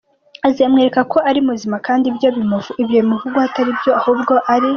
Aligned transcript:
azamwereke 0.47 1.01
ko 1.11 1.17
ari 1.29 1.39
muzima 1.47 1.75
kandi 1.87 2.03
nibyo 2.07 2.29
bimuvugwaho 2.95 3.45
Atari 3.47 3.71
byo 3.79 3.91
ahubwo 3.99 4.33
ari. 4.53 4.69